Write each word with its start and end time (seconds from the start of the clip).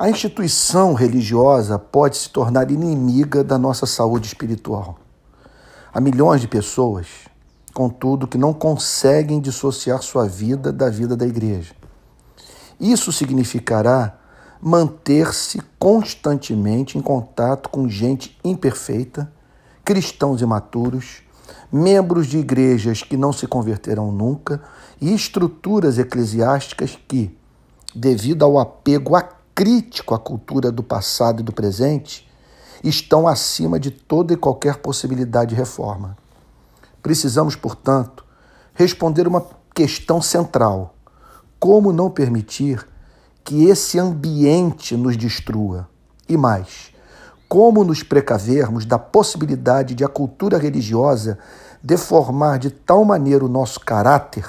A 0.00 0.08
instituição 0.08 0.94
religiosa 0.94 1.76
pode 1.76 2.16
se 2.16 2.30
tornar 2.30 2.70
inimiga 2.70 3.42
da 3.42 3.58
nossa 3.58 3.84
saúde 3.84 4.28
espiritual. 4.28 4.96
Há 5.92 6.00
milhões 6.00 6.40
de 6.40 6.46
pessoas, 6.46 7.08
contudo, 7.74 8.28
que 8.28 8.38
não 8.38 8.54
conseguem 8.54 9.40
dissociar 9.40 10.00
sua 10.00 10.28
vida 10.28 10.72
da 10.72 10.88
vida 10.88 11.16
da 11.16 11.26
igreja. 11.26 11.74
Isso 12.78 13.10
significará 13.10 14.16
manter-se 14.62 15.60
constantemente 15.80 16.96
em 16.96 17.02
contato 17.02 17.68
com 17.68 17.88
gente 17.88 18.38
imperfeita, 18.44 19.32
cristãos 19.84 20.40
imaturos, 20.40 21.22
membros 21.72 22.28
de 22.28 22.38
igrejas 22.38 23.02
que 23.02 23.16
não 23.16 23.32
se 23.32 23.48
converterão 23.48 24.12
nunca 24.12 24.62
e 25.00 25.12
estruturas 25.12 25.98
eclesiásticas 25.98 26.96
que, 27.08 27.36
devido 27.92 28.44
ao 28.44 28.60
apego 28.60 29.16
acrítico 29.58 30.14
à 30.14 30.18
cultura 30.20 30.70
do 30.70 30.84
passado 30.84 31.40
e 31.40 31.42
do 31.42 31.52
presente, 31.52 32.30
estão 32.84 33.26
acima 33.26 33.80
de 33.80 33.90
toda 33.90 34.32
e 34.32 34.36
qualquer 34.36 34.76
possibilidade 34.76 35.50
de 35.50 35.56
reforma. 35.56 36.16
Precisamos, 37.02 37.56
portanto, 37.56 38.24
responder 38.72 39.26
uma 39.26 39.44
questão 39.74 40.22
central: 40.22 40.94
como 41.58 41.92
não 41.92 42.08
permitir 42.08 42.86
que 43.42 43.64
esse 43.64 43.98
ambiente 43.98 44.96
nos 44.96 45.16
destrua? 45.16 45.88
E 46.28 46.36
mais, 46.36 46.92
como 47.48 47.82
nos 47.82 48.04
precavermos 48.04 48.84
da 48.84 48.98
possibilidade 48.98 49.92
de 49.92 50.04
a 50.04 50.08
cultura 50.08 50.56
religiosa 50.56 51.36
deformar 51.82 52.60
de 52.60 52.70
tal 52.70 53.04
maneira 53.04 53.44
o 53.44 53.48
nosso 53.48 53.80
caráter 53.80 54.46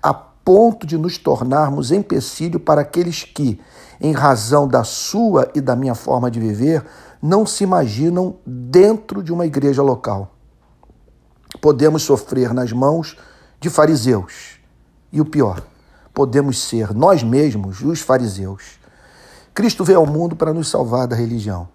a 0.00 0.14
ponto 0.46 0.86
de 0.86 0.96
nos 0.96 1.18
tornarmos 1.18 1.90
empecilho 1.90 2.60
para 2.60 2.82
aqueles 2.82 3.24
que, 3.24 3.60
em 4.00 4.12
razão 4.12 4.68
da 4.68 4.84
sua 4.84 5.50
e 5.56 5.60
da 5.60 5.74
minha 5.74 5.96
forma 5.96 6.30
de 6.30 6.38
viver, 6.38 6.86
não 7.20 7.44
se 7.44 7.64
imaginam 7.64 8.36
dentro 8.46 9.24
de 9.24 9.32
uma 9.32 9.44
igreja 9.44 9.82
local. 9.82 10.36
Podemos 11.60 12.04
sofrer 12.04 12.54
nas 12.54 12.70
mãos 12.70 13.18
de 13.58 13.68
fariseus. 13.68 14.60
E 15.10 15.20
o 15.20 15.24
pior, 15.24 15.60
podemos 16.14 16.62
ser 16.62 16.94
nós 16.94 17.24
mesmos 17.24 17.80
os 17.80 18.00
fariseus. 18.00 18.78
Cristo 19.52 19.82
veio 19.82 19.98
ao 19.98 20.06
mundo 20.06 20.36
para 20.36 20.54
nos 20.54 20.68
salvar 20.68 21.08
da 21.08 21.16
religião. 21.16 21.66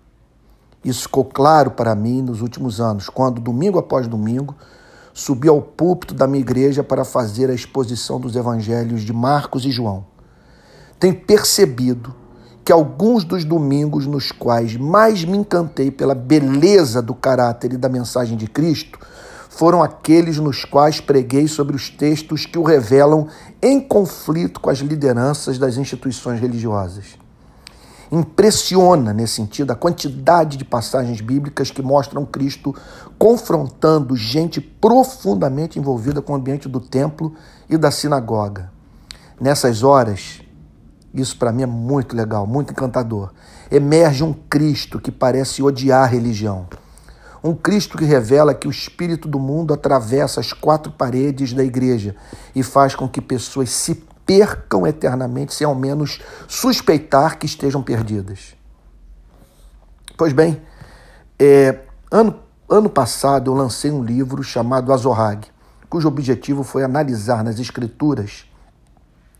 Isso 0.82 1.02
ficou 1.02 1.26
claro 1.26 1.72
para 1.72 1.94
mim 1.94 2.22
nos 2.22 2.42
últimos 2.42 2.80
anos, 2.80 3.10
quando, 3.10 3.42
domingo 3.42 3.78
após 3.78 4.08
domingo, 4.08 4.56
subi 5.14 5.48
ao 5.48 5.62
púlpito 5.62 6.14
da 6.14 6.28
minha 6.28 6.42
igreja 6.42 6.84
para 6.84 7.04
fazer 7.04 7.50
a 7.50 7.54
exposição 7.54 8.20
dos 8.20 8.36
evangelhos 8.36 9.02
de 9.02 9.14
Marcos 9.14 9.66
e 9.66 9.72
João. 9.72 10.06
Tenho 11.00 11.16
percebido 11.16 12.14
que 12.64 12.72
alguns 12.72 13.24
dos 13.24 13.44
domingos 13.44 14.06
nos 14.06 14.32
quais 14.32 14.78
mais 14.78 15.26
me 15.26 15.38
encantei 15.38 15.90
pela 15.90 16.14
beleza 16.14 17.02
do 17.02 17.14
caráter 17.14 17.74
e 17.74 17.78
da 17.78 17.90
mensagem 17.90 18.38
de 18.38 18.48
Cristo 18.48 19.00
foram 19.50 19.84
aqueles 19.84 20.38
nos 20.38 20.64
quais 20.64 21.02
preguei 21.02 21.48
sobre 21.48 21.76
os 21.76 21.90
textos 21.90 22.46
que 22.46 22.58
o 22.58 22.64
revelam 22.64 23.28
em 23.62 23.82
conflito 23.82 24.60
com 24.60 24.70
as 24.70 24.80
lideranças 24.80 25.58
das 25.58 25.76
instituições 25.76 26.40
religiosas. 26.40 27.18
Impressiona, 28.12 29.14
nesse 29.14 29.36
sentido, 29.36 29.72
a 29.72 29.76
quantidade 29.76 30.58
de 30.58 30.66
passagens 30.66 31.22
bíblicas 31.22 31.72
que 31.72 31.82
mostram 31.82 32.26
Cristo 32.26 32.76
confrontando 33.18 34.18
gente 34.18 34.60
profundamente 34.60 35.80
envolvida 35.80 36.22
com 36.22 36.34
o 36.34 36.36
ambiente 36.36 36.68
do 36.68 36.82
templo 36.82 37.34
e 37.70 37.78
da 37.78 37.90
sinagoga. 37.90 38.70
Nessas 39.40 39.82
horas, 39.82 40.42
isso 41.14 41.38
para 41.38 41.54
mim 41.54 41.64
é 41.64 41.66
muito 41.66 42.14
legal, 42.14 42.46
muito 42.46 42.74
encantador. 42.74 43.32
Emerge 43.72 44.26
um 44.26 44.34
Cristo 44.34 45.00
que 45.00 45.12
parece 45.12 45.64
odiar 45.64 46.04
a 46.04 46.08
religião. 46.08 46.68
Um 47.42 47.56
Cristo 47.56 47.98
que 47.98 48.04
revela 48.04 48.54
que 48.54 48.68
o 48.68 48.72
espírito 48.72 49.28
do 49.28 49.40
mundo 49.40 49.74
atravessa 49.74 50.42
as 50.42 50.52
quatro 50.52 50.92
paredes 50.92 51.54
da 51.54 51.64
igreja 51.64 52.16
e 52.54 52.62
faz 52.62 52.94
com 52.94 53.08
que 53.08 53.22
pessoas 53.22 53.70
se 53.70 54.04
percam 54.26 54.86
eternamente, 54.86 55.54
sem 55.54 55.66
ao 55.66 55.76
menos 55.76 56.20
suspeitar 56.48 57.38
que 57.38 57.46
estejam 57.46 57.82
perdidas. 57.82 58.56
Pois 60.18 60.34
bem, 60.34 60.62
é, 61.40 61.80
ano, 62.12 62.40
ano 62.70 62.90
passado 62.90 63.50
eu 63.50 63.56
lancei 63.56 63.92
um 63.92 64.04
livro 64.04 64.44
chamado 64.44 64.94
Azorag, 64.94 65.48
cujo 65.90 66.08
objetivo 66.08 66.64
foi 66.64 66.84
analisar 66.84 67.44
nas 67.44 67.60
Escrituras 67.60 68.46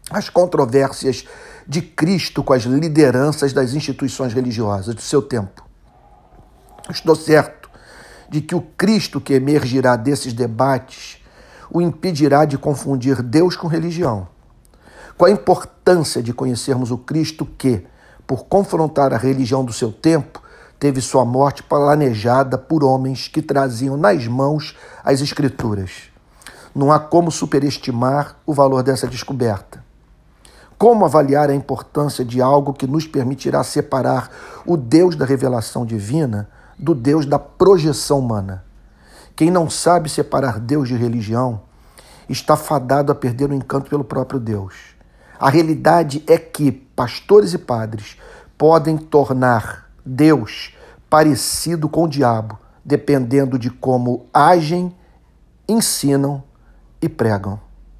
as 0.10 0.28
controvérsias 0.28 1.26
de 1.68 1.82
Cristo 1.82 2.44
com 2.44 2.52
as 2.52 2.64
lideranças 2.64 3.54
das 3.54 3.74
instituições 3.74 4.34
religiosas 4.34 4.94
do 4.94 5.02
seu 5.02 5.22
tempo. 5.22 5.64
Estou 6.90 7.16
certo 7.16 7.70
de 8.28 8.42
que 8.42 8.56
o 8.56 8.62
Cristo 8.62 9.22
que 9.22 9.34
emergirá 9.34 9.96
desses 9.96 10.34
debates 10.34 11.22
o 11.70 11.82
impedirá 11.82 12.44
de 12.44 12.58
confundir 12.58 13.22
Deus 13.22 13.56
com 13.56 13.68
religião 13.68 14.28
qual 15.22 15.30
a 15.30 15.36
importância 15.36 16.24
de 16.24 16.34
conhecermos 16.34 16.90
o 16.90 16.98
Cristo 16.98 17.46
que, 17.46 17.86
por 18.26 18.46
confrontar 18.46 19.14
a 19.14 19.18
religião 19.18 19.64
do 19.64 19.72
seu 19.72 19.92
tempo, 19.92 20.42
teve 20.80 21.00
sua 21.00 21.24
morte 21.24 21.62
planejada 21.62 22.58
por 22.58 22.84
homens 22.84 23.28
que 23.28 23.40
traziam 23.40 23.96
nas 23.96 24.26
mãos 24.26 24.76
as 25.04 25.22
Escrituras. 25.22 26.10
Não 26.74 26.92
há 26.92 27.00
como 27.00 27.30
superestimar 27.30 28.36
o 28.48 28.54
valor 28.56 28.82
dessa 28.82 29.06
descoberta. 29.06 29.86
Como 30.76 31.06
avaliar 31.06 31.52
a 31.52 31.56
importância 31.56 32.26
de 32.26 32.42
algo 32.42 32.74
que 32.74 32.88
nos 32.88 33.06
permitirá 33.06 33.64
separar 33.64 34.32
o 34.66 34.76
Deus 34.76 35.16
da 35.16 35.24
revelação 35.24 35.86
divina 35.86 36.50
do 36.80 36.96
Deus 36.96 37.28
da 37.28 37.38
projeção 37.38 38.18
humana? 38.18 38.66
Quem 39.36 39.52
não 39.52 39.70
sabe 39.70 40.10
separar 40.10 40.60
Deus 40.60 40.88
de 40.88 40.96
religião 40.96 41.62
está 42.28 42.58
fadado 42.58 43.12
a 43.12 43.16
perder 43.16 43.52
o 43.52 43.54
encanto 43.54 43.88
pelo 43.88 44.04
próprio 44.04 44.40
Deus. 44.40 44.91
A 45.42 45.50
realidade 45.50 46.24
é 46.28 46.38
que 46.38 46.72
pastores 46.72 47.56
e 47.56 47.58
padres 47.58 48.16
podem 48.56 48.96
tornar 48.96 49.92
Deus 50.06 50.78
parecido 51.10 51.90
com 51.90 52.04
o 52.04 52.08
diabo, 52.08 52.60
dependendo 52.86 53.58
de 53.58 53.72
como 53.72 54.28
agem, 54.32 54.96
ensinam 55.68 56.44
e 57.02 57.10
pregam. 57.10 57.60